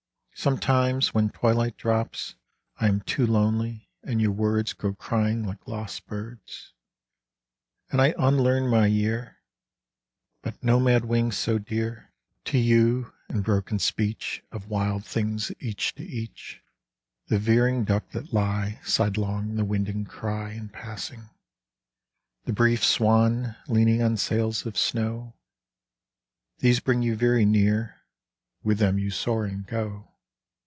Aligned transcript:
Sometimes 0.33 1.13
when 1.13 1.29
twilight 1.29 1.77
drops 1.77 2.33
I 2.77 2.87
am 2.87 3.01
too 3.01 3.27
lonely 3.27 3.91
and 4.01 4.19
your 4.19 4.31
words 4.31 4.73
Go 4.73 4.95
crying 4.95 5.43
like 5.43 5.67
lost 5.67 6.07
birds, 6.07 6.73
And 7.91 8.01
I 8.01 8.15
unlearn 8.17 8.67
my 8.67 8.87
year. 8.87 9.37
But 10.41 10.63
nomad 10.63 11.05
wings 11.05 11.37
so 11.37 11.59
dear 11.59 12.11
37 12.45 12.45
Adventure 12.49 12.51
To 12.53 12.57
you, 12.57 13.13
and 13.29 13.43
broken 13.43 13.77
speech 13.77 14.43
Of 14.51 14.67
wild 14.67 15.05
things 15.05 15.51
each 15.59 15.93
to 15.93 16.03
each, 16.03 16.63
The 17.27 17.37
veering 17.37 17.83
duck 17.83 18.09
that 18.09 18.33
lie 18.33 18.79
Sidelong 18.83 19.57
the 19.57 19.65
wind 19.65 19.87
and 19.89 20.09
cry 20.09 20.53
In 20.53 20.69
passing, 20.69 21.29
the 22.45 22.53
brief 22.53 22.83
swan 22.83 23.57
Leaning 23.67 24.01
on 24.01 24.17
sails 24.17 24.65
of 24.65 24.75
snow, 24.75 25.35
These 26.57 26.79
bring 26.79 27.03
you 27.03 27.15
very 27.15 27.45
near; 27.45 28.01
With 28.63 28.79
them 28.79 28.97
you 28.97 29.11
soar 29.11 29.45
and 29.45 29.67
go. 29.67 30.07